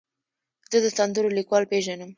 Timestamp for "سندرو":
0.97-1.35